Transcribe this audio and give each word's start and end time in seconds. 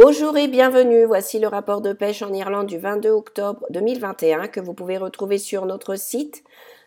Bonjour 0.00 0.36
et 0.36 0.46
bienvenue, 0.46 1.06
voici 1.06 1.40
le 1.40 1.48
rapport 1.48 1.80
de 1.80 1.92
pêche 1.92 2.22
en 2.22 2.32
Irlande 2.32 2.68
du 2.68 2.78
22 2.78 3.10
octobre 3.10 3.66
2021 3.70 4.46
que 4.46 4.60
vous 4.60 4.72
pouvez 4.72 4.96
retrouver 4.96 5.38
sur 5.38 5.66
notre 5.66 5.96
site 5.96 6.44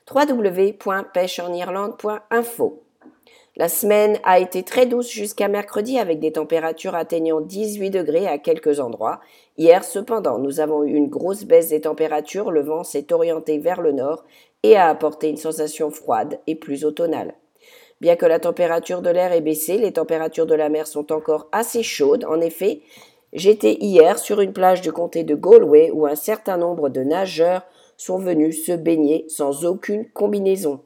www.pêcheenirlande.info. 0.10 2.84
La 3.58 3.68
semaine 3.68 4.18
a 4.24 4.40
été 4.40 4.64
très 4.64 4.86
douce 4.86 5.10
jusqu'à 5.10 5.50
mercredi 5.50 6.00
avec 6.00 6.22
des 6.22 6.32
températures 6.32 6.96
atteignant 6.96 7.42
18 7.42 7.90
degrés 7.90 8.28
à 8.28 8.38
quelques 8.38 8.80
endroits. 8.80 9.20
Hier 9.58 9.84
cependant, 9.84 10.40
nous 10.40 10.62
avons 10.62 10.86
eu 10.86 10.94
une 10.94 11.10
grosse 11.10 11.44
baisse 11.44 11.68
des 11.68 11.82
températures, 11.82 12.50
le 12.50 12.62
vent 12.62 12.86
s'est 12.86 13.12
orienté 13.12 13.58
vers 13.58 13.82
le 13.82 13.92
nord 13.92 14.24
et 14.64 14.78
a 14.78 14.88
apporté 14.88 15.28
une 15.28 15.36
sensation 15.36 15.92
froide 15.92 16.40
et 16.48 16.56
plus 16.56 16.86
automnale. 16.86 17.34
Bien 18.02 18.16
que 18.16 18.26
la 18.26 18.40
température 18.40 19.04
de 19.04 19.12
l'air 19.12 19.32
ait 19.32 19.42
baissé, 19.42 19.78
les 19.78 19.92
températures 19.92 20.48
de 20.48 20.56
la 20.56 20.70
mer 20.70 20.88
sont 20.88 21.12
encore 21.12 21.48
assez 21.52 21.84
chaudes. 21.84 22.26
En 22.26 22.42
effet, 22.42 22.82
j'étais 23.32 23.78
hier 23.80 24.18
sur 24.18 24.42
une 24.42 24.54
plage 24.54 24.82
du 24.82 24.92
comté 24.92 25.24
de 25.24 25.36
Galway 25.36 25.92
où 25.92 26.08
un 26.08 26.16
certain 26.16 26.58
nombre 26.58 26.90
de 26.90 27.04
nageurs 27.04 27.62
sont 27.98 28.18
venus 28.18 28.66
se 28.66 28.72
baigner 28.72 29.26
sans 29.30 29.66
aucune 29.66 30.10
combinaison. 30.10 30.80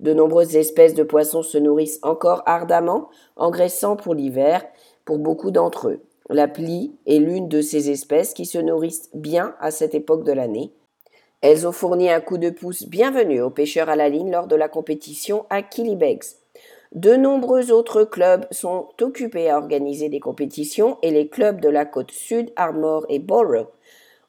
De 0.00 0.12
nombreuses 0.12 0.56
espèces 0.56 0.94
de 0.94 1.04
poissons 1.04 1.44
se 1.44 1.56
nourrissent 1.56 2.00
encore 2.02 2.42
ardemment, 2.46 3.10
engraissant 3.36 3.94
pour 3.94 4.14
l'hiver 4.14 4.66
pour 5.04 5.18
beaucoup 5.18 5.52
d'entre 5.52 5.90
eux. 5.90 6.00
La 6.30 6.48
plie 6.48 6.96
est 7.06 7.20
l'une 7.20 7.46
de 7.46 7.62
ces 7.62 7.90
espèces 7.90 8.34
qui 8.34 8.44
se 8.44 8.58
nourrissent 8.58 9.08
bien 9.14 9.54
à 9.60 9.70
cette 9.70 9.94
époque 9.94 10.24
de 10.24 10.32
l'année. 10.32 10.72
Elles 11.42 11.68
ont 11.68 11.72
fourni 11.72 12.10
un 12.10 12.20
coup 12.20 12.38
de 12.38 12.50
pouce 12.50 12.88
bienvenu 12.88 13.40
aux 13.40 13.50
pêcheurs 13.50 13.88
à 13.88 13.94
la 13.94 14.08
ligne 14.08 14.32
lors 14.32 14.48
de 14.48 14.56
la 14.56 14.68
compétition 14.68 15.46
à 15.48 15.62
Killybegs. 15.62 16.24
De 16.96 17.14
nombreux 17.14 17.72
autres 17.72 18.04
clubs 18.04 18.46
sont 18.50 18.88
occupés 19.02 19.50
à 19.50 19.58
organiser 19.58 20.08
des 20.08 20.18
compétitions 20.18 20.96
et 21.02 21.10
les 21.10 21.28
clubs 21.28 21.60
de 21.60 21.68
la 21.68 21.84
côte 21.84 22.10
sud, 22.10 22.50
Armor 22.56 23.04
et 23.10 23.18
Borough, 23.18 23.68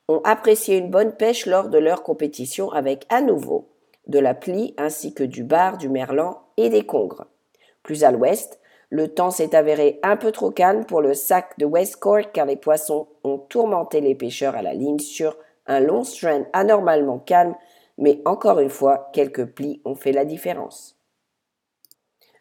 ont 0.09 0.20
apprécié 0.26 0.76
une 0.76 0.90
bonne 0.90 1.13
pêche 1.13 1.46
lors 1.46 1.70
de 1.70 1.77
leur 1.77 2.04
compétition 2.04 2.70
avec 2.74 3.05
à 3.07 3.21
nouveau 3.21 3.70
de 4.07 4.20
la 4.20 4.34
plie 4.34 4.74
ainsi 4.77 5.13
que 5.13 5.24
du 5.24 5.46
bar, 5.46 5.77
du 5.77 5.87
merlan 5.87 6.41
et 6.57 6.68
des 6.68 6.85
congres. 6.85 7.27
Plus 7.84 8.04
à 8.04 8.12
l'ouest, 8.12 8.59
le 8.90 9.07
temps 9.07 9.31
s'est 9.31 9.55
avéré 9.55 10.02
un 10.04 10.18
peu 10.18 10.34
trop 10.34 10.52
calme 10.52 10.84
pour 10.84 10.99
le 10.99 11.13
sac 11.13 11.57
de 11.57 11.65
Westcourt 11.65 12.34
car 12.34 12.48
les 12.48 12.57
poissons 12.57 13.07
ont 13.24 13.37
tourmenté 13.37 14.02
les 14.02 14.13
pêcheurs 14.13 14.57
à 14.57 14.62
la 14.62 14.74
ligne 14.74 14.99
sur 14.99 15.37
un 15.68 15.79
long 15.79 16.04
strand 16.04 16.46
anormalement 16.52 17.20
calme, 17.20 17.55
mais 17.98 18.21
encore 18.26 18.59
une 18.59 18.70
fois, 18.70 19.09
quelques 19.13 19.46
plis 19.46 19.81
ont 19.85 19.96
fait 19.96 20.12
la 20.12 20.26
différence. 20.26 20.96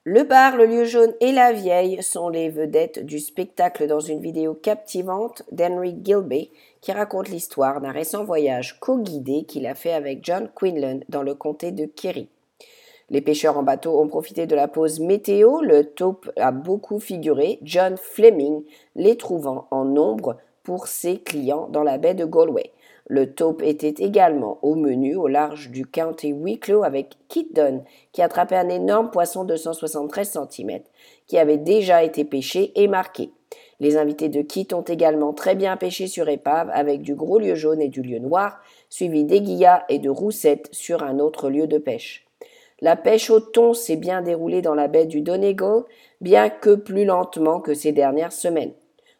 Le 0.08 0.22
bar, 0.22 0.56
le 0.56 0.66
lieu 0.66 0.84
jaune 0.84 1.14
et 1.18 1.32
la 1.32 1.50
vieille 1.50 2.00
sont 2.00 2.28
les 2.28 2.48
vedettes 2.48 3.04
du 3.04 3.18
spectacle 3.18 3.88
dans 3.88 3.98
une 3.98 4.20
vidéo 4.20 4.54
captivante 4.54 5.42
d'Henry 5.50 5.96
Gilbey 6.00 6.50
qui 6.80 6.92
raconte 6.92 7.28
l'histoire 7.28 7.80
d'un 7.80 7.90
récent 7.90 8.22
voyage 8.22 8.78
co-guidé 8.78 9.42
qu'il 9.48 9.66
a 9.66 9.74
fait 9.74 9.92
avec 9.92 10.24
John 10.24 10.48
Quinlan 10.54 11.00
dans 11.08 11.24
le 11.24 11.34
comté 11.34 11.72
de 11.72 11.86
Kerry. 11.86 12.28
Les 13.10 13.20
pêcheurs 13.20 13.58
en 13.58 13.64
bateau 13.64 14.00
ont 14.00 14.06
profité 14.06 14.46
de 14.46 14.54
la 14.54 14.68
pause 14.68 15.00
météo, 15.00 15.60
le 15.60 15.82
taupe 15.82 16.30
a 16.36 16.52
beaucoup 16.52 17.00
figuré, 17.00 17.58
John 17.62 17.96
Fleming 17.96 18.62
les 18.94 19.16
trouvant 19.16 19.66
en 19.72 19.84
nombre 19.84 20.36
pour 20.62 20.86
ses 20.86 21.18
clients 21.18 21.66
dans 21.68 21.82
la 21.82 21.98
baie 21.98 22.14
de 22.14 22.24
Galway. 22.24 22.70
Le 23.08 23.32
taupe 23.32 23.62
était 23.62 24.04
également 24.04 24.58
au 24.62 24.74
menu 24.74 25.14
au 25.14 25.28
large 25.28 25.70
du 25.70 25.86
County 25.86 26.32
Wicklow 26.32 26.82
avec 26.82 27.14
Kit 27.28 27.48
Dunn, 27.52 27.84
qui 28.12 28.20
attrapait 28.20 28.56
un 28.56 28.68
énorme 28.68 29.10
poisson 29.10 29.44
de 29.44 29.54
173 29.54 30.38
cm, 30.50 30.80
qui 31.28 31.38
avait 31.38 31.56
déjà 31.56 32.02
été 32.02 32.24
pêché 32.24 32.72
et 32.74 32.88
marqué. 32.88 33.30
Les 33.78 33.96
invités 33.96 34.28
de 34.28 34.42
Kit 34.42 34.68
ont 34.72 34.82
également 34.82 35.32
très 35.32 35.54
bien 35.54 35.77
pêché 35.77 36.08
sur 36.08 36.28
épave 36.28 36.68
avec 36.72 37.02
du 37.02 37.14
gros 37.14 37.38
lieu 37.38 37.54
jaune 37.54 37.80
et 37.80 37.88
du 37.88 38.02
lieu 38.02 38.18
noir, 38.18 38.60
suivi 38.88 39.24
d'aiguillas 39.24 39.84
et 39.88 40.00
de 40.00 40.10
roussettes 40.10 40.68
sur 40.72 41.04
un 41.04 41.20
autre 41.20 41.48
lieu 41.48 41.68
de 41.68 41.78
pêche. 41.78 42.27
La 42.80 42.96
pêche 42.96 43.30
au 43.30 43.40
thon 43.40 43.72
s'est 43.72 43.96
bien 43.96 44.20
déroulée 44.20 44.62
dans 44.62 44.74
la 44.74 44.89
baie 44.89 45.06
du 45.06 45.20
Donegal, 45.20 45.84
bien 46.20 46.50
que 46.50 46.74
plus 46.74 47.05
lentement 47.05 47.61
que 47.61 47.72
ces 47.72 47.92
dernières 47.92 48.33
semaines. 48.33 48.72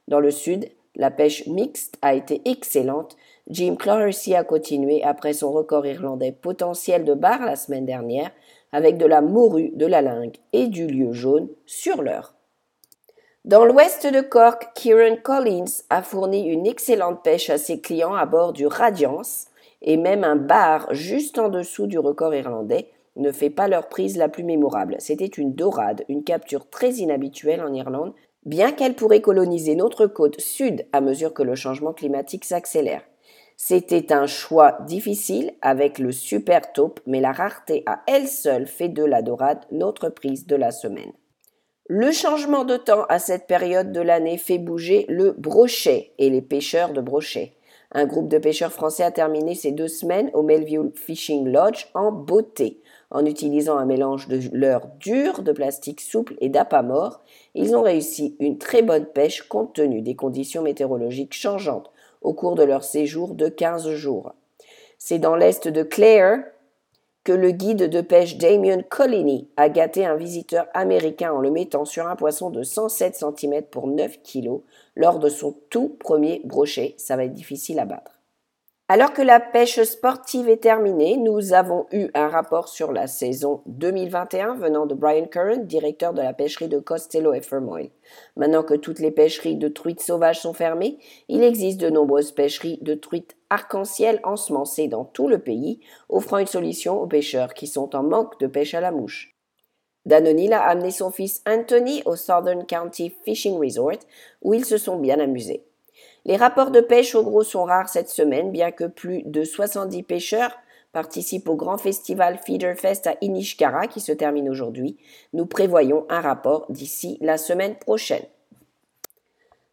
Dans 0.08 0.20
le 0.20 0.30
sud, 0.30 0.69
la 0.94 1.10
pêche 1.10 1.46
mixte 1.46 1.96
a 2.02 2.14
été 2.14 2.42
excellente. 2.46 3.16
Jim 3.48 3.76
Clarcy 3.76 4.34
a 4.34 4.42
continué 4.42 5.04
après 5.04 5.32
son 5.32 5.52
record 5.52 5.86
irlandais 5.86 6.32
potentiel 6.32 7.04
de 7.04 7.14
bar 7.14 7.44
la 7.44 7.54
semaine 7.54 7.86
dernière 7.86 8.32
avec 8.72 8.98
de 8.98 9.06
la 9.06 9.20
morue, 9.20 9.70
de 9.74 9.86
la 9.86 10.02
lingue 10.02 10.36
et 10.52 10.66
du 10.66 10.88
lieu 10.88 11.12
jaune 11.12 11.48
sur 11.64 12.02
l'heure. 12.02 12.34
Dans 13.44 13.64
l'ouest 13.64 14.04
de 14.04 14.20
Cork, 14.20 14.70
Kieran 14.74 15.16
Collins 15.22 15.84
a 15.90 16.02
fourni 16.02 16.48
une 16.48 16.66
excellente 16.66 17.22
pêche 17.22 17.48
à 17.48 17.58
ses 17.58 17.80
clients 17.80 18.14
à 18.14 18.26
bord 18.26 18.52
du 18.52 18.66
Radiance 18.66 19.46
et 19.82 19.96
même 19.96 20.24
un 20.24 20.34
bar 20.34 20.92
juste 20.92 21.38
en 21.38 21.48
dessous 21.48 21.86
du 21.86 22.00
record 22.00 22.34
irlandais 22.34 22.88
ne 23.14 23.30
fait 23.30 23.50
pas 23.50 23.68
leur 23.68 23.88
prise 23.88 24.16
la 24.16 24.28
plus 24.28 24.42
mémorable. 24.42 24.96
C'était 24.98 25.24
une 25.24 25.54
dorade, 25.54 26.04
une 26.08 26.24
capture 26.24 26.68
très 26.68 26.94
inhabituelle 26.94 27.62
en 27.62 27.72
Irlande 27.72 28.12
bien 28.44 28.72
qu'elle 28.72 28.94
pourrait 28.94 29.20
coloniser 29.20 29.76
notre 29.76 30.06
côte 30.06 30.40
sud 30.40 30.84
à 30.92 31.00
mesure 31.00 31.32
que 31.32 31.44
le 31.44 31.54
changement 31.54 31.92
climatique 31.92 32.44
s'accélère. 32.44 33.02
C'était 33.56 34.12
un 34.12 34.27
choix 34.27 34.78
difficile 34.87 35.53
avec 35.62 35.99
le 35.99 36.12
super 36.12 36.72
taupe, 36.72 37.00
mais 37.06 37.21
la 37.21 37.33
rareté 37.33 37.83
à 37.87 38.03
elle 38.06 38.28
seule 38.28 38.67
fait 38.67 38.91
de 38.91 39.03
la 39.03 39.22
dorade 39.22 39.65
notre 39.72 40.11
prise 40.11 40.47
de 40.47 40.56
la 40.56 40.71
semaine. 40.71 41.12
Le 41.89 42.12
changement 42.12 42.65
de 42.65 42.77
temps 42.77 43.05
à 43.09 43.19
cette 43.19 43.47
période 43.47 43.93
de 43.93 44.00
l'année 44.00 44.37
fait 44.37 44.59
bouger 44.59 45.06
le 45.09 45.33
brochet 45.33 46.12
et 46.19 46.28
les 46.28 46.43
pêcheurs 46.43 46.93
de 46.93 47.00
brochet. 47.00 47.55
Un 47.93 48.05
groupe 48.05 48.28
de 48.28 48.39
pêcheurs 48.39 48.72
français 48.72 49.05
a 49.05 49.11
terminé 49.11 49.55
ces 49.55 49.73
deux 49.73 49.88
semaines 49.88 50.31
au 50.34 50.43
Melville 50.43 50.91
Fishing 50.94 51.49
Lodge 51.49 51.87
en 51.94 52.12
beauté. 52.12 52.83
En 53.11 53.25
utilisant 53.25 53.78
un 53.78 53.87
mélange 53.87 54.28
de 54.28 54.41
leurre 54.53 54.88
dur, 54.99 55.43
de 55.43 55.53
plastique 55.53 56.00
souple 56.00 56.34
et 56.41 56.49
d'appât 56.49 56.84
ils 57.55 57.75
ont 57.75 57.83
réussi 57.83 58.37
une 58.41 58.59
très 58.59 58.83
bonne 58.83 59.06
pêche 59.06 59.43
compte 59.43 59.75
tenu 59.75 60.03
des 60.03 60.17
conditions 60.17 60.62
météorologiques 60.62 61.34
changeantes 61.34 61.91
au 62.22 62.32
cours 62.34 62.54
de 62.54 62.62
leur 62.62 62.84
séjour 62.84 63.34
de 63.34 63.49
15 63.49 63.91
jours. 63.91 64.34
C'est 64.99 65.19
dans 65.19 65.37
l'est 65.37 65.69
de 65.69 65.82
Clare 65.82 66.38
que 67.25 67.32
le 67.32 67.50
guide 67.50 67.91
de 67.91 68.00
pêche 68.00 68.38
Damien 68.38 68.82
Collini 68.82 69.49
a 69.56 69.69
gâté 69.69 70.06
un 70.06 70.15
visiteur 70.15 70.66
américain 70.75 71.32
en 71.32 71.41
le 71.41 71.50
mettant 71.50 71.84
sur 71.84 72.06
un 72.06 72.15
poisson 72.15 72.50
de 72.50 72.62
107 72.62 73.16
cm 73.16 73.62
pour 73.65 73.88
9 73.88 74.19
kg 74.22 74.60
lors 74.94 75.19
de 75.19 75.28
son 75.28 75.56
tout 75.69 75.97
premier 75.99 76.41
brochet. 76.44 76.94
Ça 76.99 77.16
va 77.16 77.25
être 77.25 77.34
difficile 77.34 77.81
à 77.81 77.84
battre. 77.84 78.16
Alors 78.88 79.12
que 79.12 79.22
la 79.22 79.41
pêche 79.41 79.82
sportive 79.82 80.48
est 80.48 80.62
terminée, 80.62 81.16
nous 81.16 81.52
avons 81.52 81.86
eu 81.91 82.08
un 82.14 82.28
rapport 82.28 82.69
sur 82.69 82.92
la 82.92 83.08
saison 83.08 83.62
2021 83.66 84.54
venant 84.54 84.86
de 84.86 84.94
Brian 84.94 85.26
Curran, 85.26 85.56
directeur 85.64 86.14
de 86.14 86.22
la 86.22 86.32
pêcherie 86.32 86.69
de 86.69 86.78
Costello 86.78 87.34
et 87.34 87.41
Fermoil. 87.41 87.91
Maintenant 88.36 88.62
que 88.62 88.75
toutes 88.75 89.00
les 89.00 89.10
pêcheries 89.10 89.56
de 89.56 89.66
truites 89.66 90.02
sauvages 90.02 90.41
sont 90.41 90.52
fermées, 90.52 90.98
il 91.26 91.42
existe 91.42 91.80
de 91.80 91.91
nombreuses 91.91 92.30
pêcheries 92.30 92.78
de 92.80 92.94
truites 92.94 93.36
arc-en-ciel 93.50 94.20
ensemencées 94.22 94.86
dans 94.86 95.04
tout 95.04 95.26
le 95.26 95.41
pays, 95.41 95.80
offrant 96.08 96.38
une 96.38 96.46
solution 96.46 97.02
aux 97.02 97.08
pêcheurs 97.08 97.54
qui 97.54 97.66
sont 97.66 97.96
en 97.96 98.04
manque 98.04 98.38
de 98.38 98.46
pêche 98.46 98.75
à 98.75 98.80
la 98.80 98.92
mouche. 98.92 99.34
Danonil 100.04 100.52
a 100.52 100.62
amené 100.62 100.92
son 100.92 101.10
fils 101.10 101.42
Anthony 101.44 102.04
au 102.04 102.14
Southern 102.14 102.64
County 102.64 103.12
Fishing 103.25 103.58
Resort, 103.58 103.98
où 104.42 104.54
ils 104.54 104.64
se 104.64 104.78
sont 104.78 104.96
bien 104.96 105.19
amusés. 105.19 105.64
Les 106.26 106.37
rapports 106.37 106.72
de 106.72 106.81
pêche 106.81 107.14
au 107.14 107.22
gros 107.22 107.44
sont 107.44 107.62
rares 107.62 107.88
cette 107.88 108.09
semaine, 108.09 108.50
bien 108.50 108.72
que 108.72 108.82
plus 108.82 109.22
de 109.26 109.44
70 109.44 110.03
pêcheurs 110.03 110.50
participent 110.92 111.48
au 111.48 111.54
grand 111.54 111.78
festival 111.78 112.41
Feeder 112.44 112.75
Fest 112.75 113.06
à 113.06 113.14
Inishkara 113.20 113.87
qui 113.87 114.00
se 114.00 114.10
termine 114.10 114.48
aujourd'hui. 114.48 114.97
Nous 115.34 115.47
prévoyons 115.47 116.04
un 116.09 116.20
rapport 116.20 116.66
d'ici 116.69 117.16
la 117.20 117.38
semaine 117.38 117.76
prochaine. 117.76 118.25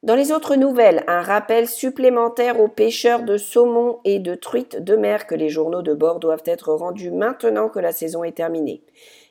Dans 0.04 0.16
les 0.16 0.32
autres 0.32 0.56
nouvelles, 0.56 1.04
un 1.08 1.22
rappel 1.22 1.68
supplémentaire 1.68 2.60
aux 2.60 2.68
pêcheurs 2.68 3.24
de 3.24 3.38
saumon 3.38 3.98
et 4.06 4.20
de 4.20 4.36
truites 4.36 4.84
de 4.84 4.96
mer 4.96 5.26
que 5.26 5.34
les 5.34 5.50
journaux 5.50 5.82
de 5.82 5.96
bord 5.96 6.20
doivent 6.20 6.44
être 6.46 6.72
rendus 6.72 7.10
maintenant 7.10 7.68
que 7.68 7.80
la 7.80 7.94
saison 7.94 8.24
est 8.24 8.38
terminée. 8.38 8.84